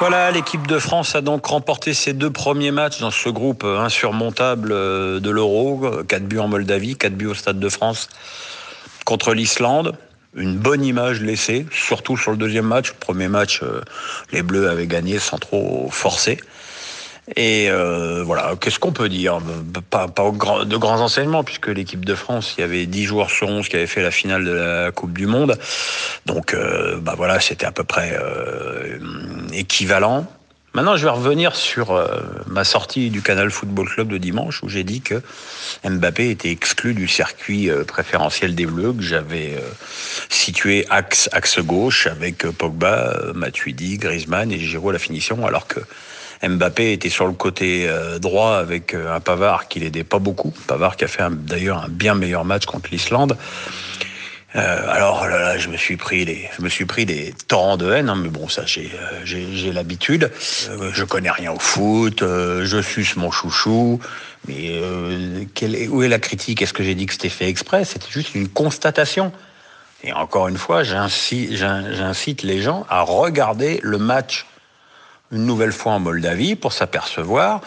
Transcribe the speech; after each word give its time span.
Voilà, 0.00 0.30
l'équipe 0.30 0.64
de 0.68 0.78
France 0.78 1.16
a 1.16 1.22
donc 1.22 1.46
remporté 1.46 1.92
ses 1.92 2.12
deux 2.12 2.30
premiers 2.30 2.70
matchs 2.70 3.00
dans 3.00 3.10
ce 3.10 3.28
groupe 3.28 3.64
insurmontable 3.64 4.68
de 4.68 5.30
l'Euro. 5.30 5.90
4 6.06 6.22
buts 6.22 6.38
en 6.38 6.46
Moldavie, 6.46 6.96
4 6.96 7.14
buts 7.14 7.26
au 7.26 7.34
Stade 7.34 7.58
de 7.58 7.68
France 7.68 8.08
contre 9.04 9.34
l'Islande. 9.34 9.96
Une 10.36 10.56
bonne 10.56 10.84
image 10.84 11.20
laissée, 11.20 11.66
surtout 11.72 12.16
sur 12.16 12.30
le 12.30 12.36
deuxième 12.36 12.66
match. 12.66 12.90
Le 12.90 12.98
premier 13.00 13.26
match, 13.26 13.60
euh, 13.64 13.80
les 14.30 14.42
Bleus 14.42 14.68
avaient 14.68 14.86
gagné 14.86 15.18
sans 15.18 15.38
trop 15.38 15.88
forcer. 15.90 16.38
Et 17.36 17.68
euh, 17.70 18.22
voilà, 18.24 18.54
qu'est-ce 18.60 18.78
qu'on 18.78 18.92
peut 18.92 19.08
dire? 19.08 19.38
Pas, 19.90 20.08
pas 20.08 20.30
de 20.30 20.76
grands 20.76 21.00
enseignements, 21.00 21.44
puisque 21.44 21.68
l'équipe 21.68 22.04
de 22.04 22.14
France, 22.14 22.54
il 22.56 22.62
y 22.62 22.64
avait 22.64 22.86
10 22.86 23.04
joueurs 23.04 23.30
sur 23.30 23.48
11 23.48 23.68
qui 23.68 23.76
avaient 23.76 23.86
fait 23.86 24.02
la 24.02 24.10
finale 24.10 24.44
de 24.44 24.52
la 24.52 24.92
Coupe 24.92 25.12
du 25.12 25.26
Monde. 25.26 25.58
Donc, 26.26 26.54
euh, 26.54 26.98
bah 26.98 27.14
voilà, 27.16 27.38
c'était 27.40 27.66
à 27.66 27.72
peu 27.72 27.84
près 27.84 28.18
euh, 28.18 28.98
équivalent. 29.52 30.26
Maintenant, 30.74 30.96
je 30.96 31.04
vais 31.04 31.10
revenir 31.10 31.56
sur 31.56 31.92
euh, 31.92 32.06
ma 32.46 32.62
sortie 32.62 33.08
du 33.10 33.22
Canal 33.22 33.50
Football 33.50 33.88
Club 33.88 34.08
de 34.08 34.18
dimanche, 34.18 34.62
où 34.62 34.68
j'ai 34.68 34.84
dit 34.84 35.00
que 35.00 35.22
Mbappé 35.82 36.30
était 36.30 36.50
exclu 36.50 36.92
du 36.92 37.08
circuit 37.08 37.70
euh, 37.70 37.84
préférentiel 37.84 38.54
des 38.54 38.66
Bleus, 38.66 38.92
que 38.92 39.02
j'avais 39.02 39.54
euh, 39.54 39.66
situé 40.28 40.86
axe, 40.90 41.30
axe 41.32 41.58
gauche 41.60 42.06
avec 42.06 42.46
Pogba, 42.50 43.32
Matuidi, 43.34 43.96
Griezmann 43.96 44.52
et 44.52 44.58
Giroud 44.58 44.90
à 44.90 44.92
la 44.92 44.98
finition, 44.98 45.44
alors 45.46 45.66
que 45.66 45.80
Mbappé 46.46 46.92
était 46.92 47.08
sur 47.08 47.26
le 47.26 47.32
côté 47.32 47.90
droit 48.20 48.58
avec 48.58 48.94
un 48.94 49.18
Pavard 49.18 49.66
qui 49.66 49.80
l'aidait 49.80 50.04
pas 50.04 50.20
beaucoup. 50.20 50.54
Pavard 50.68 50.96
qui 50.96 51.02
a 51.02 51.08
fait 51.08 51.24
d'ailleurs 51.28 51.82
un 51.82 51.88
bien 51.88 52.14
meilleur 52.14 52.44
match 52.44 52.64
contre 52.66 52.90
l'Islande. 52.92 53.36
Euh, 54.56 54.88
alors 54.88 55.26
là, 55.26 55.38
là, 55.38 55.58
je 55.58 55.68
me 55.68 55.76
suis 55.76 55.96
pris 55.96 56.24
les, 56.24 56.48
je 56.56 56.62
me 56.62 56.70
suis 56.70 56.86
pris 56.86 57.04
des 57.04 57.34
torrents 57.48 57.76
de 57.76 57.92
haine, 57.92 58.08
hein, 58.08 58.16
mais 58.16 58.30
bon, 58.30 58.48
ça 58.48 58.64
j'ai, 58.64 58.90
euh, 58.94 59.20
j'ai, 59.24 59.72
l'habitude. 59.72 60.30
Euh, 60.70 60.90
je 60.92 61.04
connais 61.04 61.30
rien 61.30 61.52
au 61.52 61.58
foot, 61.58 62.20
je 62.20 62.80
suce 62.82 63.16
mon 63.16 63.30
chouchou, 63.30 64.00
mais 64.46 64.80
est, 65.60 65.88
où 65.88 66.02
est 66.02 66.08
la 66.08 66.18
critique? 66.18 66.62
Est-ce 66.62 66.72
que 66.72 66.82
j'ai 66.82 66.94
dit 66.94 67.04
que 67.04 67.12
c'était 67.12 67.28
fait 67.28 67.48
exprès? 67.48 67.84
C'était 67.84 68.10
juste 68.10 68.34
une 68.34 68.48
constatation. 68.48 69.32
Et 70.02 70.12
encore 70.12 70.48
une 70.48 70.58
fois, 70.58 70.82
j'incite, 70.82 71.54
j'incite 71.54 72.42
les 72.42 72.62
gens 72.62 72.86
à 72.88 73.02
regarder 73.02 73.80
le 73.82 73.98
match 73.98 74.46
une 75.30 75.44
nouvelle 75.44 75.72
fois 75.72 75.92
en 75.92 76.00
Moldavie 76.00 76.54
pour 76.54 76.72
s'apercevoir 76.72 77.60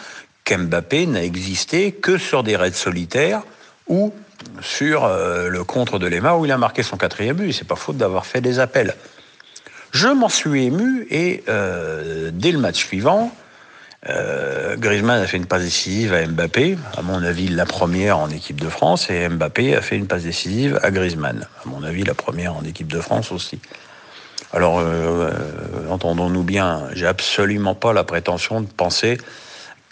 qu'Mbappé 0.44 1.06
n'a 1.06 1.22
existé 1.22 1.92
que 1.92 2.18
sur 2.18 2.42
des 2.42 2.56
raids 2.56 2.72
solitaires 2.72 3.42
ou 3.86 4.12
sur 4.60 5.04
euh, 5.04 5.48
le 5.48 5.64
contre 5.64 5.98
de 5.98 6.06
Lema 6.06 6.36
où 6.36 6.44
il 6.44 6.52
a 6.52 6.58
marqué 6.58 6.82
son 6.82 6.96
quatrième 6.96 7.36
but. 7.36 7.52
C'est 7.52 7.66
pas 7.66 7.76
faute 7.76 7.96
d'avoir 7.96 8.26
fait 8.26 8.40
des 8.40 8.58
appels. 8.58 8.94
Je 9.92 10.08
m'en 10.08 10.28
suis 10.28 10.64
ému 10.64 11.06
et 11.10 11.44
euh, 11.48 12.30
dès 12.32 12.52
le 12.52 12.58
match 12.58 12.76
suivant, 12.76 13.30
euh, 14.08 14.76
Griezmann 14.76 15.22
a 15.22 15.26
fait 15.26 15.36
une 15.36 15.46
passe 15.46 15.62
décisive 15.62 16.12
à 16.12 16.26
Mbappé, 16.26 16.76
à 16.96 17.02
mon 17.02 17.22
avis 17.22 17.48
la 17.48 17.66
première 17.66 18.18
en 18.18 18.30
équipe 18.30 18.60
de 18.60 18.68
France, 18.68 19.10
et 19.10 19.28
Mbappé 19.28 19.76
a 19.76 19.82
fait 19.82 19.96
une 19.96 20.06
passe 20.06 20.24
décisive 20.24 20.80
à 20.82 20.90
Griezmann, 20.90 21.46
à 21.64 21.68
mon 21.68 21.84
avis 21.84 22.02
la 22.02 22.14
première 22.14 22.56
en 22.56 22.64
équipe 22.64 22.90
de 22.90 23.00
France 23.00 23.30
aussi. 23.30 23.60
Alors, 24.52 24.80
euh, 24.80 25.30
entendons-nous 25.88 26.42
bien, 26.42 26.88
j'ai 26.94 27.06
absolument 27.06 27.74
pas 27.74 27.92
la 27.92 28.04
prétention 28.04 28.60
de 28.60 28.66
penser 28.66 29.18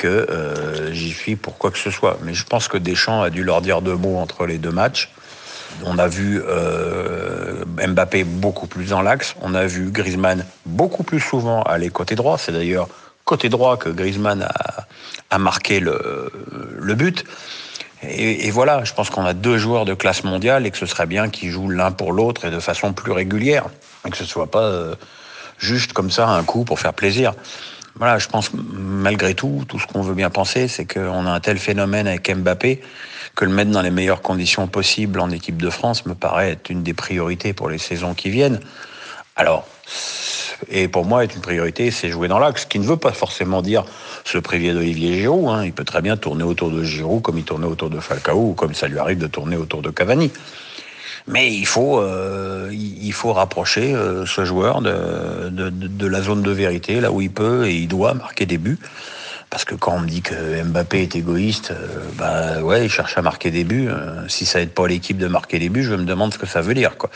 que 0.00 0.08
euh, 0.08 0.92
j'y 0.94 1.12
suis 1.12 1.36
pour 1.36 1.58
quoi 1.58 1.70
que 1.70 1.78
ce 1.78 1.90
soit. 1.90 2.18
Mais 2.22 2.32
je 2.32 2.46
pense 2.46 2.68
que 2.68 2.78
Deschamps 2.78 3.20
a 3.20 3.28
dû 3.28 3.44
leur 3.44 3.60
dire 3.60 3.82
deux 3.82 3.96
mots 3.96 4.16
entre 4.16 4.46
les 4.46 4.56
deux 4.56 4.70
matchs. 4.70 5.10
On 5.84 5.98
a 5.98 6.08
vu 6.08 6.42
Mbappé 7.86 8.24
beaucoup 8.24 8.66
plus 8.66 8.88
dans 8.88 9.02
l'axe. 9.02 9.34
On 9.42 9.54
a 9.54 9.66
vu 9.66 9.90
Griezmann 9.90 10.44
beaucoup 10.64 11.04
plus 11.04 11.20
souvent 11.20 11.62
aller 11.62 11.90
côté 11.90 12.14
droit. 12.14 12.38
C'est 12.38 12.52
d'ailleurs 12.52 12.88
côté 13.24 13.50
droit 13.50 13.76
que 13.76 13.90
Griezmann 13.90 14.48
a, 15.30 15.38
marqué 15.38 15.80
le, 15.80 16.32
le 16.78 16.94
but. 16.94 17.24
Et, 18.02 18.50
voilà, 18.50 18.82
je 18.84 18.94
pense 18.94 19.10
qu'on 19.10 19.26
a 19.26 19.34
deux 19.34 19.58
joueurs 19.58 19.84
de 19.84 19.92
classe 19.92 20.24
mondiale 20.24 20.66
et 20.66 20.70
que 20.70 20.78
ce 20.78 20.86
serait 20.86 21.06
bien 21.06 21.28
qu'ils 21.28 21.50
jouent 21.50 21.68
l'un 21.68 21.92
pour 21.92 22.12
l'autre 22.12 22.46
et 22.46 22.50
de 22.50 22.60
façon 22.60 22.94
plus 22.94 23.12
régulière. 23.12 23.66
Et 24.06 24.10
que 24.10 24.16
ce 24.16 24.24
soit 24.24 24.50
pas 24.50 24.62
euh, 24.62 24.94
juste 25.58 25.92
comme 25.92 26.10
ça 26.10 26.28
un 26.28 26.42
coup 26.42 26.64
pour 26.64 26.80
faire 26.80 26.94
plaisir. 26.94 27.34
Voilà, 27.96 28.18
je 28.18 28.28
pense 28.28 28.50
malgré 28.54 29.34
tout, 29.34 29.64
tout 29.68 29.78
ce 29.78 29.86
qu'on 29.86 30.02
veut 30.02 30.14
bien 30.14 30.30
penser, 30.30 30.68
c'est 30.68 30.86
qu'on 30.86 31.26
a 31.26 31.30
un 31.30 31.40
tel 31.40 31.58
phénomène 31.58 32.06
avec 32.06 32.34
Mbappé 32.34 32.80
que 33.34 33.44
le 33.44 33.50
mettre 33.50 33.70
dans 33.70 33.82
les 33.82 33.90
meilleures 33.90 34.22
conditions 34.22 34.66
possibles 34.66 35.20
en 35.20 35.30
équipe 35.30 35.60
de 35.60 35.70
France 35.70 36.06
me 36.06 36.14
paraît 36.14 36.50
être 36.52 36.70
une 36.70 36.82
des 36.82 36.94
priorités 36.94 37.52
pour 37.52 37.68
les 37.68 37.78
saisons 37.78 38.14
qui 38.14 38.30
viennent. 38.30 38.60
Alors, 39.36 39.66
et 40.68 40.88
pour 40.88 41.04
moi, 41.04 41.24
être 41.24 41.34
une 41.34 41.40
priorité, 41.40 41.90
c'est 41.90 42.10
jouer 42.10 42.28
dans 42.28 42.38
l'axe, 42.38 42.62
ce 42.62 42.66
qui 42.66 42.78
ne 42.78 42.84
veut 42.84 42.96
pas 42.96 43.12
forcément 43.12 43.62
dire 43.62 43.84
se 44.24 44.38
priver 44.38 44.72
d'Olivier 44.72 45.18
Giroud. 45.18 45.48
Hein. 45.48 45.64
Il 45.64 45.72
peut 45.72 45.84
très 45.84 46.02
bien 46.02 46.16
tourner 46.16 46.44
autour 46.44 46.70
de 46.70 46.84
Giroud 46.84 47.22
comme 47.22 47.38
il 47.38 47.44
tournait 47.44 47.66
autour 47.66 47.90
de 47.90 48.00
Falcao 48.00 48.50
ou 48.50 48.54
comme 48.54 48.74
ça 48.74 48.88
lui 48.88 48.98
arrive 48.98 49.18
de 49.18 49.26
tourner 49.26 49.56
autour 49.56 49.82
de 49.82 49.90
Cavani. 49.90 50.30
Mais 51.26 51.52
il 51.52 51.66
faut, 51.66 52.00
euh, 52.00 52.70
il 52.72 53.12
faut 53.12 53.32
rapprocher 53.32 53.94
euh, 53.94 54.26
ce 54.26 54.44
joueur 54.44 54.82
de, 54.82 55.48
de, 55.50 55.68
de, 55.70 56.06
la 56.06 56.22
zone 56.22 56.42
de 56.42 56.50
vérité, 56.50 57.00
là 57.00 57.10
où 57.12 57.20
il 57.20 57.30
peut 57.30 57.66
et 57.66 57.74
il 57.74 57.88
doit 57.88 58.14
marquer 58.14 58.46
des 58.46 58.58
buts. 58.58 58.78
Parce 59.50 59.64
que 59.64 59.74
quand 59.74 59.94
on 59.96 60.00
me 60.00 60.06
dit 60.06 60.22
que 60.22 60.62
Mbappé 60.62 61.02
est 61.02 61.16
égoïste, 61.16 61.72
euh, 61.72 61.98
bah 62.16 62.62
ouais, 62.62 62.84
il 62.86 62.88
cherche 62.88 63.18
à 63.18 63.22
marquer 63.22 63.50
des 63.50 63.64
buts. 63.64 63.88
Euh, 63.90 64.28
si 64.28 64.46
ça 64.46 64.60
aide 64.60 64.70
pas 64.70 64.86
l'équipe 64.86 65.18
de 65.18 65.26
marquer 65.26 65.58
des 65.58 65.68
buts, 65.68 65.82
je 65.82 65.96
me 65.96 66.04
demande 66.04 66.32
ce 66.32 66.38
que 66.38 66.46
ça 66.46 66.60
veut 66.60 66.72
dire. 66.72 66.96
Quoi. 66.96 67.10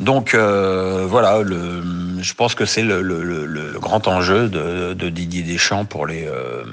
Donc 0.00 0.34
euh, 0.34 1.06
voilà, 1.08 1.40
le, 1.40 1.84
je 2.20 2.34
pense 2.34 2.56
que 2.56 2.66
c'est 2.66 2.82
le, 2.82 3.00
le, 3.00 3.22
le, 3.22 3.78
grand 3.78 4.08
enjeu 4.08 4.48
de, 4.48 4.92
de, 4.92 5.08
Didier 5.08 5.42
Deschamps 5.42 5.84
pour 5.84 6.08
les, 6.08 6.26
euh, 6.26 6.64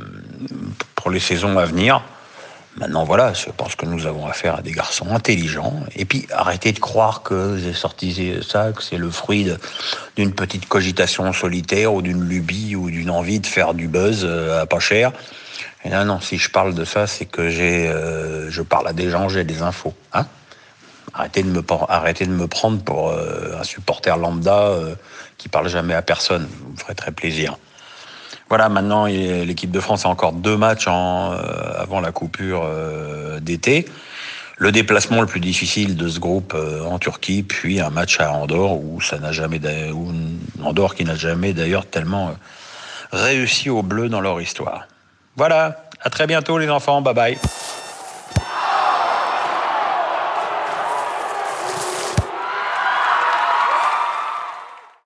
pour 0.96 1.12
les 1.12 1.20
saisons 1.20 1.60
à 1.60 1.66
venir. 1.66 2.02
Maintenant, 2.78 3.06
voilà, 3.06 3.32
je 3.34 3.50
pense 3.56 3.76
que 3.76 3.86
nous 3.86 4.06
avons 4.06 4.28
affaire 4.28 4.56
à 4.56 4.62
des 4.62 4.72
garçons 4.72 5.08
intelligents. 5.12 5.82
Et 5.96 6.04
puis, 6.04 6.28
arrêtez 6.32 6.74
de 6.74 6.80
croire 6.80 7.24
que 7.24 7.58
j'ai 7.58 7.74
sorti 7.74 8.36
ça, 8.46 8.74
que 8.74 8.84
c'est 8.84 8.98
le 8.98 9.10
fruit 9.10 9.50
d'une 10.18 10.34
petite 10.34 10.68
cogitation 10.68 11.32
solitaire 11.32 11.94
ou 11.94 12.02
d'une 12.02 12.22
lubie 12.22 12.76
ou 12.76 12.90
d'une 12.90 13.10
envie 13.10 13.40
de 13.40 13.48
faire 13.48 13.74
du 13.74 13.88
buzz 13.88 14.24
euh, 14.26 14.62
à 14.62 14.66
pas 14.66 14.80
cher. 14.80 15.14
Et 15.86 15.90
là, 15.90 16.04
non, 16.04 16.20
si 16.20 16.38
je 16.38 16.50
parle 16.50 16.74
de 16.74 16.84
ça, 16.84 17.08
c'est 17.08 17.26
que 17.26 17.50
j'ai, 17.50 17.88
euh, 17.88 18.50
je 18.50 18.62
parle 18.62 18.88
à 18.88 18.94
des 18.94 19.10
gens, 19.10 19.30
j'ai 19.30 19.44
des 19.44 19.62
infos. 19.62 19.94
Hein 20.14 20.26
arrêtez, 21.16 21.44
de 21.44 21.50
me, 21.50 21.64
arrêtez 21.90 22.26
de 22.26 22.32
me 22.32 22.48
prendre 22.48 22.82
pour 22.84 23.10
euh, 23.10 23.58
un 23.60 23.64
supporter 23.64 24.18
lambda 24.18 24.68
euh, 24.68 24.96
qui 25.38 25.50
parle 25.50 25.70
jamais 25.70 25.94
à 25.94 26.02
personne. 26.02 26.48
Vous 26.64 26.74
me 26.74 26.78
ferez 26.78 26.96
très 26.96 27.12
plaisir. 27.12 27.58
Voilà, 28.50 28.70
maintenant, 28.70 29.06
l'équipe 29.06 29.72
de 29.72 29.80
France 29.80 30.06
a 30.06 30.10
encore 30.10 30.34
deux 30.34 30.56
matchs 30.56 30.86
euh, 30.88 30.92
avant 31.78 32.00
la 32.00 32.12
coupure 32.12 32.64
euh, 32.64 33.40
d'été. 33.40 33.86
Le 34.58 34.72
déplacement 34.72 35.20
le 35.20 35.28
plus 35.28 35.40
difficile 35.40 35.96
de 35.96 36.08
ce 36.08 36.20
groupe 36.20 36.54
euh, 36.56 36.84
en 36.86 37.00
Turquie, 37.00 37.44
puis 37.44 37.82
un 37.82 37.90
match 37.90 38.20
à 38.20 38.32
Andorre 38.32 38.80
où 38.80 39.02
ça 39.02 39.18
n'a 39.18 39.32
jamais, 39.32 39.60
où 39.92 40.12
Andorre 40.64 40.96
qui 40.96 41.04
n'a 41.04 41.16
jamais 41.16 41.54
d'ailleurs 41.54 41.86
tellement 41.88 42.36
réussi 43.12 43.70
au 43.70 43.82
bleu 43.82 44.10
dans 44.10 44.22
leur 44.22 44.40
histoire. 44.40 44.88
Voilà, 45.36 45.84
à 46.02 46.10
très 46.10 46.28
bientôt 46.28 46.58
les 46.58 46.70
enfants, 46.70 47.02
bye 47.02 47.14
bye. 47.14 47.38